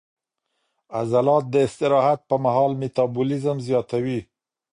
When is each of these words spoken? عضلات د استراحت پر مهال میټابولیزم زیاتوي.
عضلات 0.99 1.43
د 1.53 1.55
استراحت 1.67 2.19
پر 2.29 2.37
مهال 2.45 2.71
میټابولیزم 2.81 3.57
زیاتوي. 3.67 4.19